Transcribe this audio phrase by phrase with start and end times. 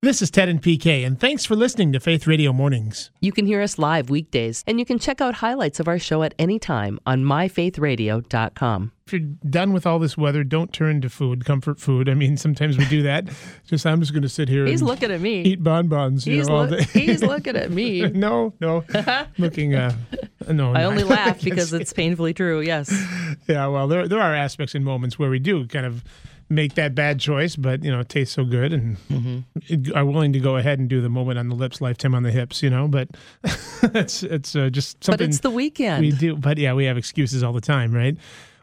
[0.00, 3.10] This is Ted and PK, and thanks for listening to Faith Radio Mornings.
[3.20, 6.22] You can hear us live weekdays, and you can check out highlights of our show
[6.22, 8.92] at any time on myfaithradio.com.
[9.08, 12.08] If you're done with all this weather, don't turn to food, comfort food.
[12.08, 13.28] I mean, sometimes we do that.
[13.66, 14.66] just I'm just going to sit here.
[14.66, 15.42] He's and looking at me.
[15.42, 16.24] Eat bonbons.
[16.24, 16.82] He's, know, day.
[16.92, 18.02] he's looking at me.
[18.02, 18.84] no, no,
[19.36, 19.74] looking.
[19.74, 19.96] Uh,
[20.48, 22.60] no, I only laugh because it's painfully true.
[22.60, 22.88] Yes.
[23.48, 26.04] Yeah, well, there there are aspects and moments where we do kind of
[26.48, 29.96] make that bad choice, but you know, it tastes so good and Mm-hmm.
[29.96, 32.30] are willing to go ahead and do the moment on the lips, lifetime on the
[32.30, 32.62] hips.
[32.62, 33.08] You know, but
[33.82, 35.18] it's it's uh, just something.
[35.26, 36.00] But it's the weekend.
[36.04, 36.36] we do.
[36.36, 38.16] But yeah, we have excuses all the time, right?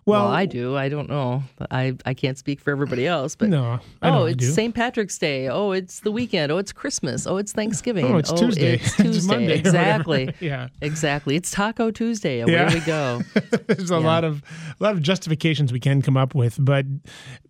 [0.07, 0.75] Well, I do.
[0.77, 1.41] I don't know.
[1.71, 3.35] I, I can't speak for everybody else.
[3.35, 4.53] But no, oh, it's.
[4.53, 4.75] St.
[4.75, 5.47] Patrick's Day.
[5.49, 6.51] Oh, it's the weekend.
[6.51, 7.25] Oh, it's Christmas.
[7.25, 8.05] Oh, it's Thanksgiving.
[8.05, 8.75] Oh, it's oh, Tuesday.
[8.75, 10.31] It's It's Monday exactly.
[10.39, 10.67] Yeah.
[10.81, 11.35] Exactly.
[11.35, 12.41] It's Taco Tuesday.
[12.41, 12.71] Away Yeah.
[12.73, 13.21] we go.
[13.67, 13.99] There's a Yeah.
[13.99, 14.43] lot of
[14.79, 16.85] a lot of justifications we can come up with, but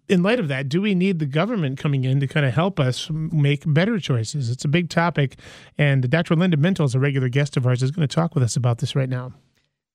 [0.07, 2.79] in light of that, do we need the government coming in to kind of help
[2.79, 4.49] us make better choices?
[4.49, 5.37] It's a big topic,
[5.77, 6.35] and Dr.
[6.35, 7.81] Linda Mintle is a regular guest of ours.
[7.84, 9.34] is going to talk with us about this right now.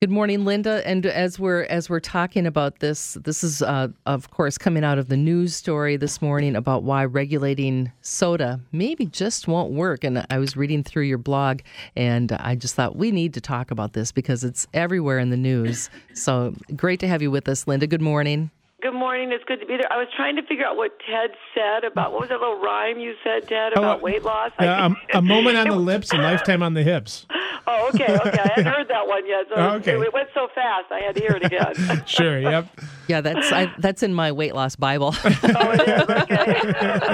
[0.02, 0.80] Good morning, Linda.
[0.88, 4.96] And as we're as we're talking about this, this is uh, of course coming out
[4.96, 10.02] of the news story this morning about why regulating soda maybe just won't work.
[10.02, 11.60] And I was reading through your blog,
[11.96, 15.36] and I just thought we need to talk about this because it's everywhere in the
[15.36, 15.90] news.
[16.14, 17.86] So great to have you with us, Linda.
[17.86, 18.50] Good morning.
[18.82, 19.30] Good morning.
[19.30, 19.92] It's good to be there.
[19.92, 22.98] I was trying to figure out what Ted said about what was that little rhyme
[22.98, 24.52] you said, Ted, Oh, about uh, weight loss.
[24.58, 27.26] I Uh, think- a, a moment on the lips, a lifetime on the hips.
[27.66, 28.38] oh, okay, okay.
[28.38, 29.46] I hadn't heard that one yet.
[29.50, 30.00] So Oh, okay.
[30.00, 32.04] it went so fast, I had to hear it again.
[32.06, 32.38] Sure.
[32.40, 32.68] Yep.
[33.08, 35.14] Yeah, that's I, that's in my weight loss Bible.
[35.14, 36.08] oh, it is.
[36.08, 37.09] Okay.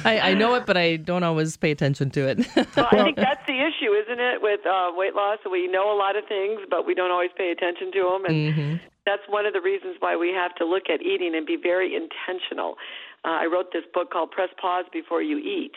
[0.04, 2.38] I, I know it, but I don't always pay attention to it.
[2.76, 5.38] Well, I think that's the issue, isn't it, with uh, weight loss?
[5.50, 8.80] We know a lot of things, but we don't always pay attention to them, and
[9.06, 11.94] that's one of the reasons why we have to look at eating and be very
[11.94, 12.76] intentional.
[13.24, 15.72] Uh, I wrote this book called Press Pause Before You Eat,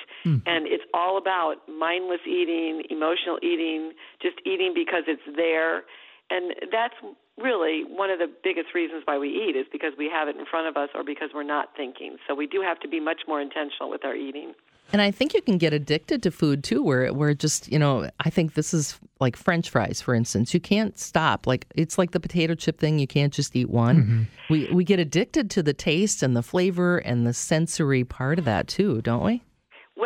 [0.46, 5.84] and it's all about mindless eating, emotional eating, just eating because it's there,
[6.30, 6.96] and that's
[7.38, 10.46] really one of the biggest reasons why we eat is because we have it in
[10.46, 12.18] front of us or because we're not thinking.
[12.28, 14.54] So we do have to be much more intentional with our eating.
[14.94, 17.78] And I think you can get addicted to food too, where where it just you
[17.78, 20.54] know I think this is like French fries, for instance.
[20.54, 21.46] You can't stop.
[21.46, 22.98] Like it's like the potato chip thing.
[22.98, 23.98] You can't just eat one.
[23.98, 24.24] Mm-hmm.
[24.50, 28.46] We we get addicted to the taste and the flavor and the sensory part of
[28.46, 29.44] that too, don't we?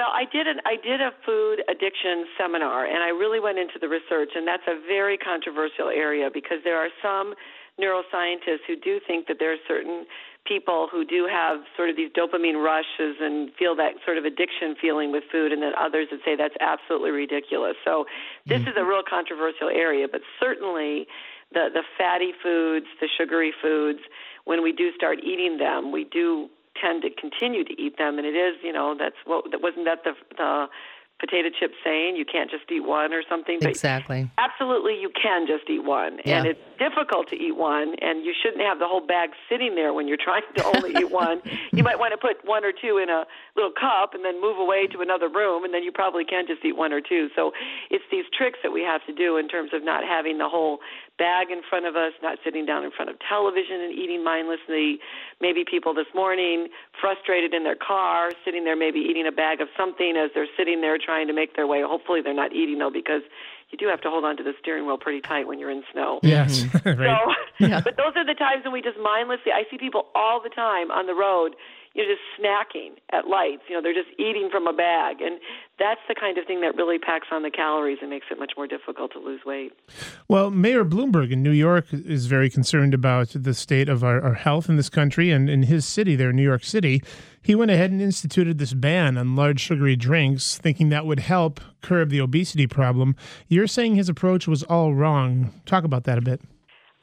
[0.01, 3.77] Well, I did an I did a food addiction seminar, and I really went into
[3.77, 7.35] the research, and that's a very controversial area because there are some
[7.79, 10.07] neuroscientists who do think that there are certain
[10.47, 14.73] people who do have sort of these dopamine rushes and feel that sort of addiction
[14.81, 17.77] feeling with food, and then others that say that's absolutely ridiculous.
[17.85, 18.05] So
[18.47, 21.05] this is a real controversial area, but certainly
[21.53, 23.99] the the fatty foods, the sugary foods,
[24.45, 26.49] when we do start eating them, we do
[26.81, 30.03] tend to continue to eat them, and it is, you know, that's what wasn't that
[30.03, 30.67] the the
[31.21, 33.59] potato chip saying you can't just eat one or something.
[33.61, 34.27] But Exactly.
[34.39, 36.39] absolutely, you can just eat one, Yeah.
[36.39, 39.93] and it's difficult to eat one, and you shouldn't have the whole bag sitting there
[39.93, 41.41] when you're trying to only eat one.
[41.77, 43.25] You might want to put one or two in a
[43.55, 46.65] little cup and then move away to another room, and then you probably can just
[46.65, 47.29] eat one or two.
[47.35, 47.53] So
[47.91, 50.79] it's these tricks that we have to do in terms of not having the whole
[51.17, 54.99] bag in front of us, not sitting down in front of television and eating mindlessly.
[55.39, 56.67] Maybe people this morning
[56.99, 60.81] frustrated in their car, sitting there maybe eating a bag of something as they're sitting
[60.81, 61.81] there trying to make their way.
[61.85, 63.21] Hopefully they're not eating though because
[63.71, 65.83] you do have to hold on to the steering wheel pretty tight when you're in
[65.91, 66.19] snow.
[66.23, 66.65] Yes.
[66.85, 67.17] right.
[67.61, 69.51] So, but those are the times when we just mindlessly.
[69.51, 71.55] I see people all the time on the road,
[71.93, 73.63] you know, just snacking at lights.
[73.67, 75.39] You know, they're just eating from a bag, and
[75.77, 78.53] that's the kind of thing that really packs on the calories and makes it much
[78.55, 79.73] more difficult to lose weight.
[80.27, 84.35] Well, Mayor Bloomberg in New York is very concerned about the state of our, our
[84.35, 85.31] health in this country.
[85.31, 87.01] And in his city there, New York City,
[87.41, 91.59] he went ahead and instituted this ban on large sugary drinks, thinking that would help
[91.81, 93.15] curb the obesity problem.
[93.47, 95.51] You're saying his approach was all wrong.
[95.65, 96.41] Talk about that a bit.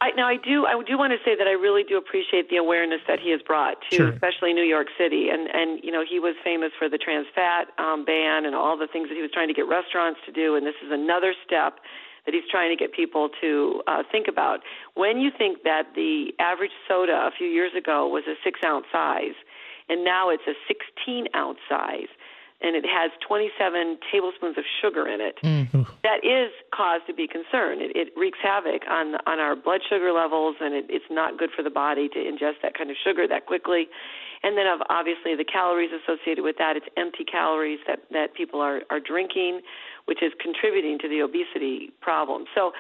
[0.00, 0.64] I, now, I do.
[0.64, 3.42] I do want to say that I really do appreciate the awareness that he has
[3.42, 4.08] brought to, Sure.
[4.10, 5.28] especially New York City.
[5.30, 8.76] And and you know, he was famous for the trans fat um, ban and all
[8.78, 10.54] the things that he was trying to get restaurants to do.
[10.54, 11.80] And this is another step
[12.26, 14.60] that he's trying to get people to uh, think about.
[14.94, 18.86] When you think that the average soda a few years ago was a six ounce
[18.92, 19.34] size,
[19.88, 22.08] and now it's a 16 ounce size,
[22.60, 25.38] and it has 27 tablespoons of sugar in it.
[25.42, 25.82] Mm-hmm.
[26.02, 27.82] That is cause to be concerned.
[27.82, 31.50] It, it wreaks havoc on on our blood sugar levels, and it, it's not good
[31.54, 33.86] for the body to ingest that kind of sugar that quickly.
[34.42, 36.76] And then, of obviously, the calories associated with that.
[36.76, 39.62] It's empty calories that that people are are drinking,
[40.06, 42.44] which is contributing to the obesity problem.
[42.54, 42.72] So,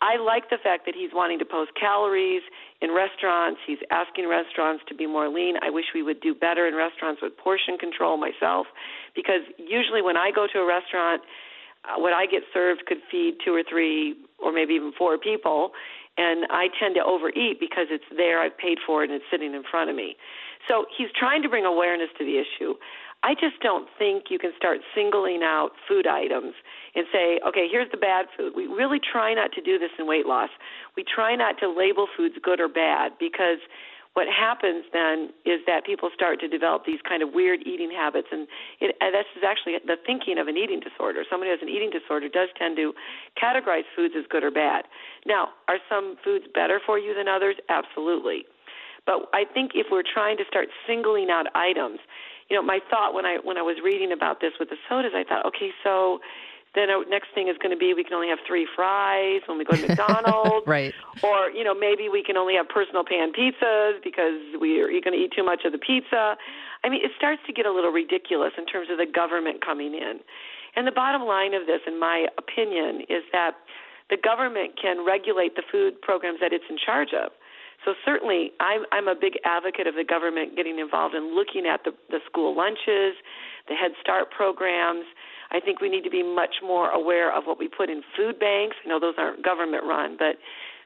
[0.00, 2.42] I like the fact that he's wanting to post calories
[2.82, 3.60] in restaurants.
[3.66, 5.56] He's asking restaurants to be more lean.
[5.62, 8.66] I wish we would do better in restaurants with portion control myself
[9.14, 11.22] because usually when I go to a restaurant,
[11.84, 15.72] uh, what I get served could feed two or three or maybe even four people,
[16.16, 19.54] and I tend to overeat because it's there, I've paid for it, and it's sitting
[19.54, 20.16] in front of me.
[20.68, 22.74] So he's trying to bring awareness to the issue.
[23.24, 26.52] I just don't think you can start singling out food items
[26.94, 28.52] and say, okay, here's the bad food.
[28.54, 30.50] We really try not to do this in weight loss.
[30.94, 33.64] We try not to label foods good or bad because
[34.14, 38.28] what happens then is that people start to develop these kind of weird eating habits,
[38.30, 38.46] and,
[38.80, 41.24] it, and this is actually the thinking of an eating disorder.
[41.28, 42.94] Somebody who has an eating disorder does tend to
[43.34, 44.86] categorize foods as good or bad.
[45.26, 47.56] Now, are some foods better for you than others?
[47.68, 48.46] Absolutely.
[49.04, 51.98] But I think if we're trying to start singling out items,
[52.48, 55.12] you know, my thought when I when I was reading about this with the sodas,
[55.14, 56.20] I thought, okay, so
[56.74, 59.58] then our next thing is going to be we can only have three fries when
[59.58, 60.94] we go to McDonald's, right?
[61.22, 65.14] Or you know maybe we can only have personal pan pizzas because we are going
[65.14, 66.36] to eat too much of the pizza.
[66.84, 69.94] I mean, it starts to get a little ridiculous in terms of the government coming
[69.94, 70.20] in.
[70.76, 73.52] And the bottom line of this, in my opinion, is that
[74.10, 77.32] the government can regulate the food programs that it's in charge of.
[77.84, 81.84] So certainly, I'm I'm a big advocate of the government getting involved in looking at
[81.84, 83.16] the the school lunches,
[83.68, 85.04] the Head Start programs.
[85.54, 88.40] I think we need to be much more aware of what we put in food
[88.40, 88.76] banks.
[88.84, 90.36] I know those aren't government run, but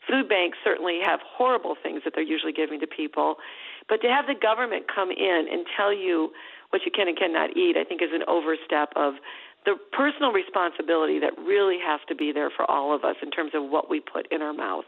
[0.07, 3.37] food banks certainly have horrible things that they're usually giving to people.
[3.89, 6.31] But to have the government come in and tell you
[6.69, 9.15] what you can and cannot eat, I think is an overstep of
[9.65, 13.53] the personal responsibility that really has to be there for all of us in terms
[13.55, 14.85] of what we put in our mouth.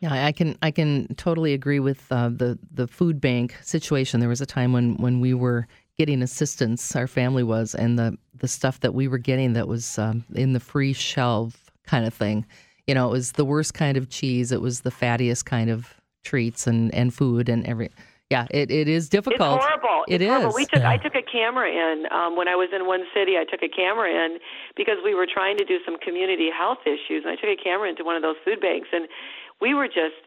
[0.00, 4.20] Yeah, I can I can totally agree with uh, the the food bank situation.
[4.20, 5.66] There was a time when when we were
[5.98, 9.98] getting assistance, our family was, and the the stuff that we were getting that was
[9.98, 12.44] um, in the free shelf kind of thing.
[12.86, 14.52] You know, it was the worst kind of cheese.
[14.52, 15.94] It was the fattiest kind of
[16.24, 17.90] treats and and food and every.
[18.28, 19.58] Yeah, it, it is difficult.
[19.58, 20.04] It's horrible.
[20.08, 20.28] It it's is.
[20.28, 20.54] Horrible.
[20.54, 20.90] We took Yeah.
[20.90, 23.38] I took a camera in um, when I was in one city.
[23.38, 24.38] I took a camera in
[24.76, 27.88] because we were trying to do some community health issues, and I took a camera
[27.88, 29.06] into one of those food banks, and
[29.60, 30.25] we were just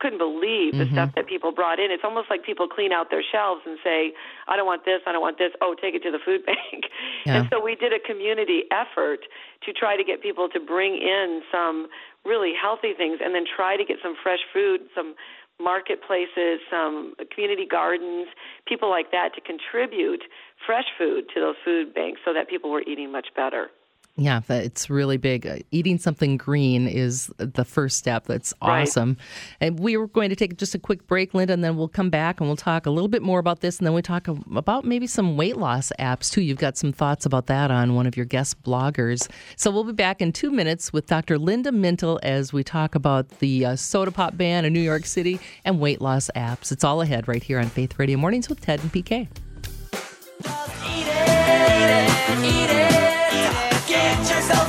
[0.00, 0.94] couldn't believe the Mm-hmm.
[0.94, 1.90] stuff that people brought in.
[1.90, 4.12] It's almost like people clean out their shelves and say,
[4.48, 5.00] "I don't want this.
[5.06, 5.52] I don't want this.
[5.60, 6.84] Oh, take it to the food bank."
[7.26, 7.36] Yeah.
[7.36, 9.20] And so we did a community effort
[9.64, 11.88] to try to get people to bring in some
[12.24, 15.14] really healthy things, and then try to get some fresh food, some
[15.60, 18.26] marketplaces, some community gardens,
[18.66, 20.22] people like that to contribute
[20.66, 23.68] fresh food to those food banks so that people were eating much better.
[24.16, 25.44] Yeah, that- it's really big.
[25.44, 28.26] Uh, Eating something green is the first step.
[28.26, 28.82] That's Right.
[28.82, 29.16] awesome.
[29.60, 32.10] And we were going to take just a quick break, Linda, and then we'll come
[32.10, 33.78] back and we'll talk a little bit more about this.
[33.78, 36.42] And then we talk about maybe some weight loss apps too.
[36.42, 39.28] You've got some thoughts about that on one of your guest bloggers.
[39.56, 41.36] So we'll be back in two minutes with Dr.
[41.36, 45.40] Linda Mintle as we talk about the uh, soda pop ban in New York City
[45.64, 46.70] and weight loss apps.
[46.70, 49.26] It's all ahead right here on Faith Radio Mornings with Ted and PK.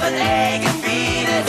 [0.06, 1.48] An egg and beat it.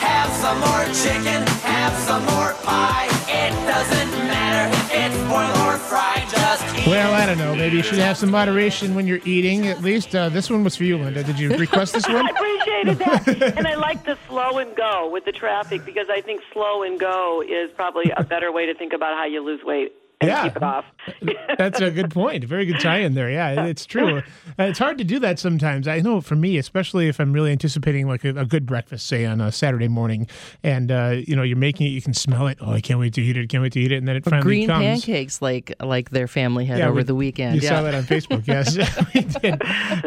[0.00, 3.06] Have some more chicken, have some more pie.
[3.28, 6.26] It doesn't matter if it's boiled or fried.
[6.30, 7.54] Just Well, I don't know.
[7.54, 9.66] Maybe you should have some moderation when you're eating.
[9.66, 11.22] At least uh, this one was for you, Linda.
[11.22, 12.26] Did you request this one?
[12.26, 13.56] I appreciated that.
[13.58, 16.98] and I like the slow and go with the traffic because I think slow and
[16.98, 20.44] go is probably a better way to think about how you lose weight and Yeah.
[20.48, 20.84] keep it off.
[21.58, 22.44] That's a good point.
[22.44, 23.30] Very good tie in there.
[23.30, 24.18] Yeah, it's true.
[24.18, 25.88] Uh, it's hard to do that sometimes.
[25.88, 29.24] I know for me, especially if I'm really anticipating like a, a good breakfast, say
[29.24, 30.26] on a Saturday morning,
[30.62, 32.58] and uh, you know you're making it, you can smell it.
[32.60, 33.48] Oh, I can't wait to eat it.
[33.48, 33.96] Can't wait to eat it.
[33.96, 34.84] And then it finally Green comes.
[34.84, 37.56] pancakes like like their family had Yeah, over we- the weekend.
[37.56, 37.68] You yeah.
[37.70, 38.76] saw that on Facebook, yes,
[39.14, 39.58] we did.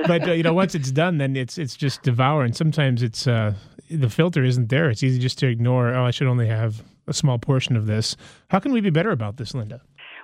[0.08, 2.44] But uh, you know, once it's done, then it's it's just devour.
[2.44, 3.56] And sometimes it's uh,
[3.90, 4.90] the filter isn't there.
[4.92, 5.94] It's easy just to ignore.
[5.94, 8.16] Oh, I should only have a small portion of this.
[8.50, 9.82] How can we be better about this, Linda?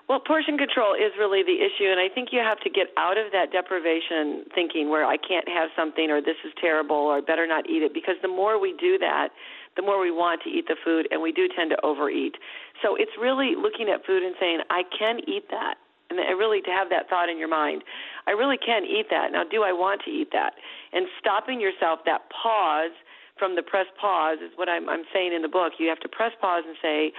[0.09, 3.19] Well, portion control is really the issue, and I think you have to get out
[3.19, 7.45] of that deprivation thinking where I can't have something or this is terrible or better
[7.45, 9.29] not eat it because the more we do that,
[9.77, 12.41] the more we want to eat the food, and we do tend to overeat.
[12.81, 15.75] So it's really looking at food and saying, I can eat that.
[16.09, 17.83] And really to have that thought in your mind,
[18.25, 19.31] I really can eat that.
[19.31, 20.53] Now, do I want to eat that?
[20.91, 22.97] And stopping yourself, that pause
[23.37, 25.73] from the press pause is what I'm, I'm saying in the book.
[25.77, 27.13] You have to press pause and say,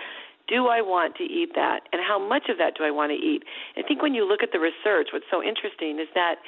[0.51, 1.87] do I want to eat that?
[1.93, 3.45] And how much of that do I want to eat?
[3.79, 6.43] I think when you look at the research, what's so interesting is that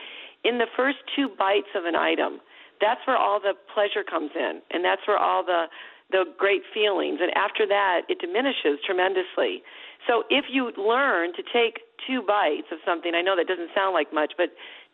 [0.44, 2.42] in the first two bites of an item,
[2.82, 5.70] that's where all the pleasure comes in, and that's where all the
[6.10, 7.20] the great feelings.
[7.22, 9.62] And after that, it diminishes tremendously.
[10.06, 13.94] So if you learn to take two bites of something, I know that doesn't sound
[13.94, 14.50] like much, but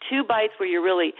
[0.09, 1.13] two bites where you're really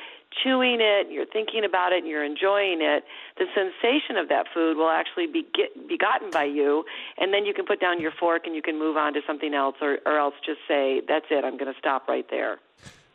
[0.43, 3.05] chewing it, you're thinking about it, and you're enjoying it,
[3.39, 6.85] the sensation of that food will actually be get, be gotten by you,
[7.17, 9.55] and then you can put down your fork and you can move on to something
[9.55, 11.45] else, or, or else just say, "That's it.
[11.45, 12.59] I'm going to stop right there."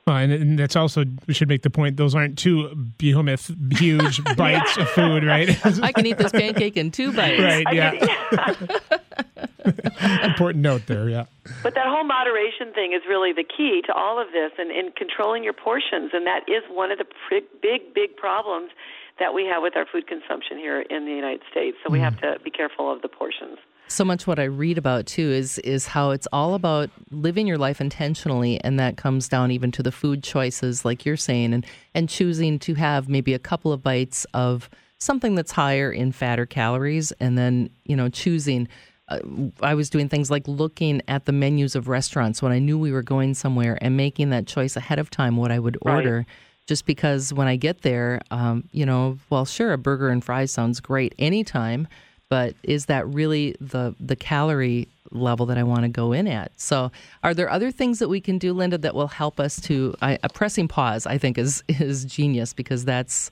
[0.06, 4.22] Well, and, and that's also we should make the point; those aren't two behemoth, huge
[4.36, 5.50] bites of food, right?
[5.82, 7.42] I can eat this pancake in two bites.
[7.42, 7.66] right?
[7.68, 8.98] I Yeah.
[9.64, 11.10] Can- Important note there.
[11.10, 11.26] Yeah.
[11.62, 14.92] But that whole moderation thing is really the key to all of this and in
[14.92, 16.12] controlling your portions.
[16.14, 18.72] And that is one of the big, big, big problems
[19.20, 21.78] that we have with our food consumption here in the United States.
[21.86, 22.36] So we have mm.
[22.36, 23.58] to be careful of the portions.
[23.88, 27.58] so much what I read about too is is how it's all about living your
[27.58, 31.66] life intentionally, and that comes down even to the food choices, like you're saying, and
[31.94, 36.40] and choosing to have maybe a couple of bites of something that's higher in fat
[36.40, 38.68] or calories, and then you know choosing.
[39.10, 39.20] Uh,
[39.62, 42.92] I was doing things like looking at the menus of restaurants when I knew we
[42.92, 45.96] were going somewhere and making that choice ahead of time what I would Right.
[45.96, 46.26] order.
[46.66, 50.52] Just because when I get there, um, you know, well, sure, a burger and fries
[50.52, 51.90] sounds great anytime,
[52.30, 56.54] but is that really the the calorie level that I want to go in at?
[56.56, 56.90] So,
[57.22, 60.18] are there other things that we can do, Linda, that will help us to I,
[60.24, 61.06] a pressing pause?
[61.06, 63.30] I think is is genius because that's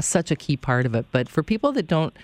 [0.00, 1.06] such a key part of it.
[1.10, 2.14] But for people that don't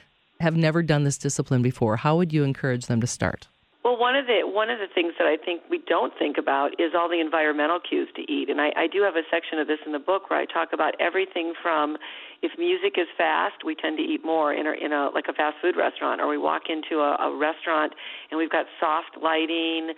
[0.40, 3.48] have never done this discipline before, how would you encourage them to start?
[3.82, 6.78] Well, one of the one of the things that I think we don't think about
[6.78, 9.68] is all the environmental cues to eat, and I, I do have a section of
[9.68, 11.96] this in the book where I talk about everything from
[12.42, 15.32] if music is fast, we tend to eat more in a, in a like a
[15.32, 17.94] fast food restaurant, or we walk into a, a restaurant
[18.30, 19.92] and we've got soft lighting,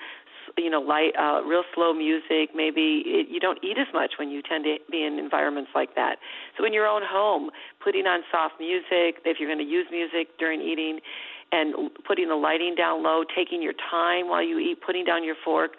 [0.56, 2.50] you know, light, uh, real slow music.
[2.54, 5.94] Maybe it, you don't eat as much when you tend to be in environments like
[5.94, 6.16] that.
[6.58, 7.50] So in your own home,
[7.82, 11.00] putting on soft music, if you're going to use music during eating,
[11.52, 15.36] and putting the lighting down low, taking your time while you eat, putting down your
[15.44, 15.72] fork,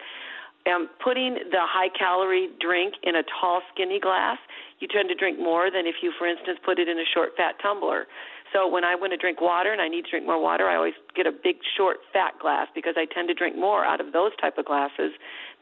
[0.66, 4.38] um, putting the high calorie drink in a tall, skinny glass.
[4.78, 7.30] You tend to drink more than if you, for instance, put it in a short,
[7.36, 8.06] fat tumbler.
[8.54, 10.76] So when I want to drink water and I need to drink more water, I
[10.76, 14.12] always get a big, short, fat glass because I tend to drink more out of
[14.12, 15.10] those type of glasses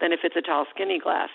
[0.00, 1.30] than if it's a tall, skinny glass.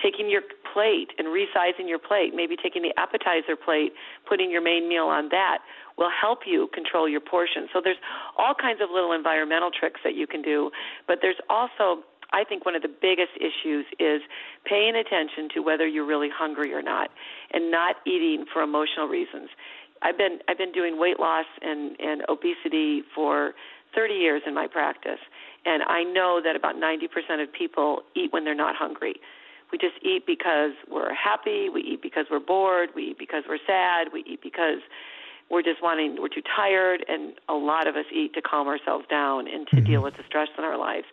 [0.00, 0.42] Taking your
[0.72, 3.92] plate and resizing your plate, maybe taking the appetizer plate,
[4.28, 5.58] putting your main meal on that
[5.98, 7.68] will help you control your portion.
[7.72, 8.00] So there's
[8.38, 10.70] all kinds of little environmental tricks that you can do,
[11.06, 14.22] but there's also I think one of the biggest issues is
[14.64, 17.10] paying attention to whether you're really hungry or not
[17.52, 19.50] and not eating for emotional reasons.
[20.02, 23.54] I've been I've been doing weight loss and and obesity for
[23.94, 25.20] 30 years in my practice
[25.64, 29.16] and I know that about 90% of people eat when they're not hungry.
[29.70, 33.62] We just eat because we're happy, we eat because we're bored, we eat because we're
[33.66, 34.80] sad, we eat because
[35.50, 39.04] we're just wanting we're too tired and a lot of us eat to calm ourselves
[39.08, 40.04] down and to deal mm-hmm.
[40.04, 41.06] with the stress in our lives.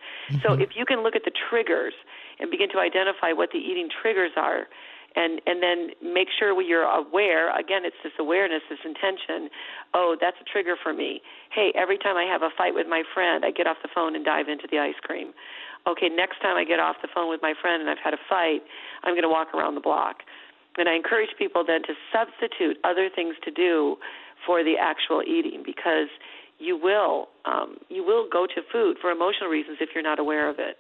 [0.44, 0.62] So mm-hmm.
[0.62, 1.94] if you can look at the triggers
[2.40, 4.68] and begin to identify what the eating triggers are
[5.16, 9.50] and and then make sure you're aware again it's this awareness this intention
[9.94, 11.22] oh that's a trigger for me.
[11.52, 14.16] Hey every time i have a fight with my friend i get off the phone
[14.16, 15.34] and dive into the ice cream.
[15.88, 18.22] Okay next time i get off the phone with my friend and i've had a
[18.30, 18.62] fight
[19.04, 20.24] i'm going to walk around the block.
[20.78, 23.98] And I encourage people then to substitute other things to do
[24.46, 26.08] for the actual eating because
[26.60, 30.50] you will um, you will go to food for emotional reasons if you're not aware
[30.50, 30.78] of it.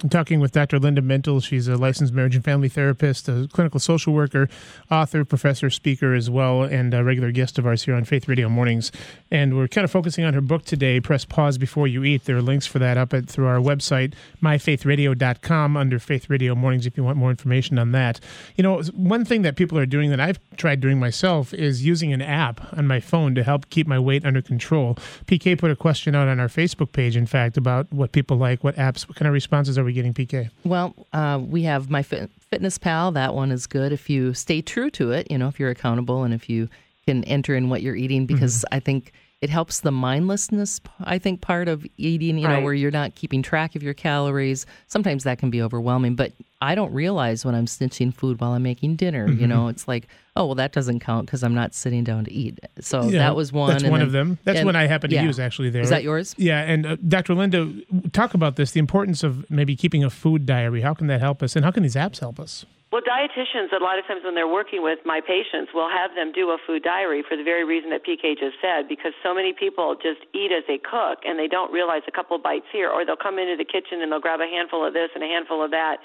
[0.00, 0.78] I'm talking with Dr.
[0.78, 1.42] Linda Mintle.
[1.42, 4.48] She's a licensed marriage and family therapist, a clinical social worker,
[4.92, 8.48] author, professor, speaker as well, and a regular guest of ours here on Faith Radio
[8.48, 8.92] Mornings.
[9.28, 12.26] And we're kind of focusing on her book today, Press Pause Before You Eat.
[12.26, 16.86] There are links for that up at through our website, myfaithradio.com, under Faith Radio Mornings,
[16.86, 18.20] if you want more information on that.
[18.54, 22.12] You know, one thing that people are doing that I've tried doing myself is using
[22.12, 24.94] an app on my phone to help keep my weight under control.
[25.26, 28.62] PK put a question out on our Facebook page, in fact, about what people like,
[28.62, 30.50] what apps, what kind of responses are we getting, PK?
[30.64, 33.12] Well, uh, we have my Fit- Fitness Pal.
[33.12, 35.30] That one is good if you stay true to it.
[35.30, 36.68] You know, if you're accountable and if you
[37.06, 40.80] can enter in what you're eating, because I think it helps the mindlessness.
[41.00, 44.66] I think part of eating, you know, where you're not keeping track of your calories.
[44.88, 48.64] Sometimes that can be overwhelming, but I don't realize when I'm snitching food while I'm
[48.64, 49.30] making dinner.
[49.30, 52.32] You know, it's like, oh well, that doesn't count because I'm not sitting down to
[52.32, 52.58] eat.
[52.80, 53.70] So Yeah, that was one.
[53.70, 54.38] That's and one then- of them.
[54.44, 55.24] That's and- one I happen to yeah.
[55.24, 55.68] use actually.
[55.68, 56.34] There Is that yours?
[56.38, 57.34] Yeah, and uh, Dr.
[57.34, 57.70] Linda,
[58.12, 60.80] talk about this: the importance of maybe keeping a food diary.
[60.80, 62.64] How can that help us, and how can these apps help us?
[62.90, 66.32] Well, dietitians, a lot of times when they're working with my patients, will have them
[66.32, 69.52] do a food diary for the very reason that PK just said, because so many
[69.52, 73.04] people just eat as they cook and they don't realize a couple bites here, or
[73.04, 75.62] they'll come into the kitchen and they'll grab a handful of this and a handful
[75.62, 75.98] of that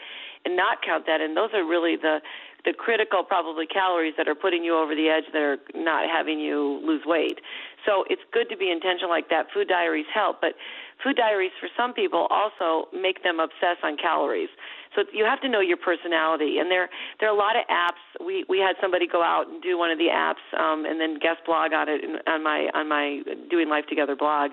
[0.43, 1.21] and not count that.
[1.21, 2.19] And those are really the
[2.65, 6.39] the critical probably calories that are putting you over the edge that are not having
[6.39, 7.39] you lose weight.
[7.85, 9.47] So it's good to be intentional like that.
[9.53, 10.55] Food diaries help, but
[11.03, 14.49] food diaries for some people also make them obsess on calories.
[14.95, 16.89] So you have to know your personality, and there
[17.19, 18.01] there are a lot of apps.
[18.23, 21.15] We we had somebody go out and do one of the apps, um, and then
[21.19, 24.51] guest blog on it on my on my Doing Life Together blog,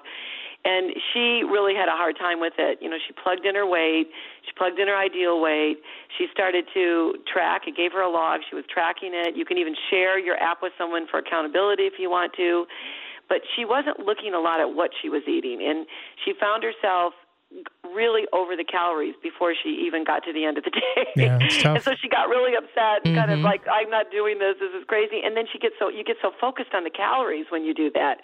[0.65, 2.79] and she really had a hard time with it.
[2.81, 4.09] You know, she plugged in her weight,
[4.45, 5.79] she plugged in her ideal weight.
[6.19, 7.63] She started to track.
[7.67, 8.41] It gave her a log.
[8.49, 9.37] She was tracking it.
[9.37, 12.67] You can even share your app with someone for accountability if you want to.
[13.29, 15.87] But she wasn't looking a lot at what she was eating, and
[16.25, 17.15] she found herself
[17.95, 21.07] really over the calories before she even got to the end of the day.
[21.17, 21.39] Yeah,
[21.75, 23.45] and so she got really upset and kind of Mhm.
[23.45, 24.59] like, I'm not doing this.
[24.61, 25.23] This is crazy.
[25.23, 27.91] And then she gets so you get so focused on the calories when you do
[27.95, 28.21] that.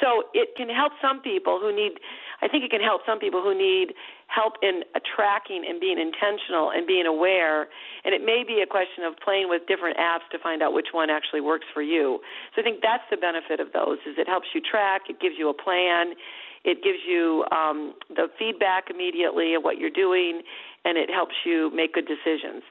[0.00, 1.98] So it can help some people who need.
[2.42, 3.94] I think it can help some people who need
[4.28, 4.82] help in
[5.16, 7.68] tracking and being intentional and being aware.
[8.04, 10.92] And it may be a question of playing with different apps to find out which
[10.92, 12.20] one actually works for you.
[12.54, 15.36] So I think that's the benefit of those: is it helps you track, it gives
[15.38, 16.12] you a plan,
[16.64, 20.42] it gives you um, the feedback immediately of what you're doing,
[20.84, 22.62] and it helps you make good decisions.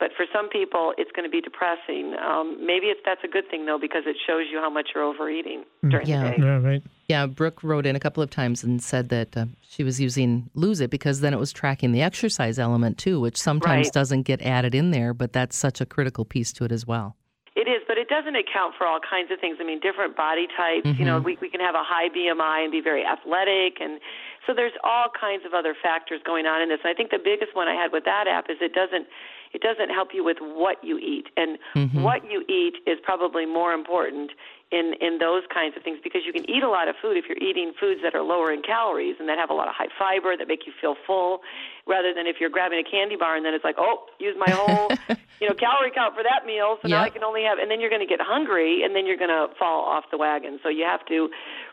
[0.00, 2.14] But for some people, it's going to be depressing.
[2.20, 5.04] Um, maybe it's that's a good thing though, because it shows you how much you're
[5.04, 6.24] overeating during Yeah.
[6.24, 6.36] the day.
[6.40, 6.82] Yeah, right.
[7.08, 10.50] Yeah, Brooke wrote in a couple of times and said that uh, she was using
[10.54, 13.92] Lose It because then it was tracking the exercise element too, which sometimes Right.
[13.92, 17.16] doesn't get added in there, but that's such a critical piece to it as well.
[17.54, 19.58] It is, but it doesn't account for all kinds of things.
[19.60, 20.98] I mean, different body types.
[20.98, 24.00] You know, we we can have a high BMI and be very athletic, and
[24.44, 26.80] so there's all kinds of other factors going on in this.
[26.82, 29.06] And I think the biggest one I had with that app is it doesn't
[29.54, 32.02] it doesn't help you with what you eat, and mm-hmm.
[32.02, 34.32] what you eat is probably more important
[34.74, 37.24] in in those kinds of things because you can eat a lot of food if
[37.28, 39.92] you're eating foods that are lower in calories and that have a lot of high
[39.98, 41.40] fiber that make you feel full
[41.86, 44.50] rather than if you're grabbing a candy bar and then it's like oh use my
[44.50, 44.90] whole
[45.40, 46.78] you know calorie count for that meal.
[46.82, 49.06] So now I can only have and then you're going to get hungry and then
[49.06, 50.58] you're going to fall off the wagon.
[50.62, 51.28] So you have to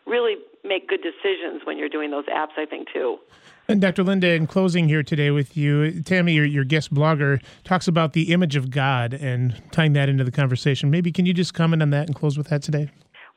[0.06, 3.18] really make good decisions when you're doing those apps I think too
[3.68, 4.04] And Dr.
[4.04, 8.34] Linda, in closing here today with you, Tammy, your, your guest blogger, talks about the
[8.34, 10.92] image of God and tying that into the conversation.
[10.92, 12.90] Maybe can you just comment on that and close with that today?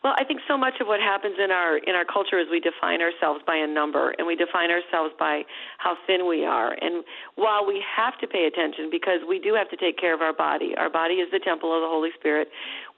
[0.04, 2.60] Well, I think so much of what happens in our in our culture is we
[2.60, 6.76] define ourselves by a number and we define ourselves by how thin we are.
[6.78, 7.02] And
[7.36, 10.34] while we have to pay attention because we do have to take care of our
[10.36, 12.48] body, our body is the temple of the Holy Spirit.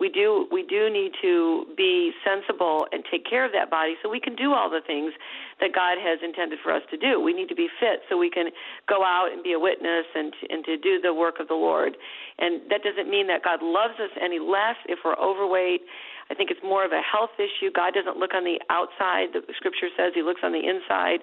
[0.01, 4.11] We do we do need to be sensible and take care of that body so
[4.11, 5.15] we can do all the things
[5.61, 7.23] that God has intended for us to do.
[7.23, 8.51] We need to be fit so we can
[8.91, 11.97] go out and be a witness and and to do the work of the Lord.
[12.43, 15.87] And that doesn't mean that God loves us any less if we're overweight.
[16.31, 17.71] I think it's more of a health issue.
[17.71, 19.31] God doesn't look on the outside.
[19.33, 21.21] The scripture says he looks on the inside,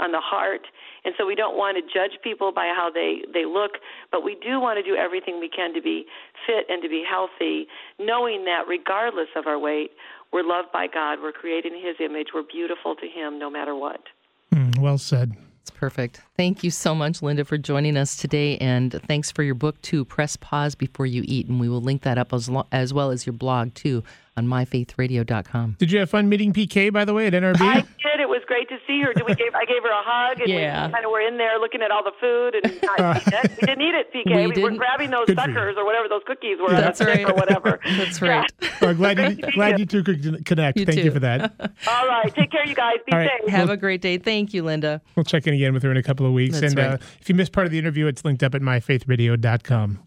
[0.00, 0.66] on the heart.
[1.04, 3.72] And so we don't want to judge people by how they, they look,
[4.10, 6.06] but we do want to do everything we can to be
[6.46, 9.90] fit and to be healthy, knowing that regardless of our weight,
[10.32, 11.18] we're loved by God.
[11.22, 12.28] We're created in his image.
[12.34, 14.00] We're beautiful to him no matter what.
[14.54, 15.36] Mm, well said.
[15.76, 16.22] It's perfect.
[16.38, 18.56] Thank you so much, Linda, for joining us today.
[18.58, 21.48] And thanks for your book, too, Press Pause Before You Eat.
[21.48, 24.02] And we will link that up as, lo- as well as your blog, too,
[24.38, 25.76] on myfaithradio.com.
[25.78, 27.60] Did you have fun meeting PK, by the way, at NRB?
[27.60, 27.80] I did.
[27.80, 27.95] It was
[28.56, 29.12] great to see her.
[29.12, 30.86] Do we gave, I gave her a hug, and Yeah.
[30.86, 33.24] we kind of were in there looking at all the food, and not
[33.60, 34.34] we didn't eat it, PK.
[34.34, 37.28] We We, were grabbing those Good suckers or whatever those cookies were, That's right.
[37.28, 37.80] or whatever.
[37.98, 38.28] That's Yeah.
[38.40, 38.52] right.
[38.80, 39.78] Well, glad you, Great glad you.
[39.80, 40.78] you two could connect.
[40.78, 41.52] You Thank you for that.
[41.86, 42.96] All right, take care, you guys.
[43.06, 43.30] Be All right.
[43.44, 43.50] safe.
[43.50, 44.16] Have a great day.
[44.18, 45.02] Thank you, Linda.
[45.16, 46.58] We'll check in again with her in a couple of weeks.
[46.60, 49.98] That's and uh, if you missed part of the interview, it's linked up at myfaithradio.com.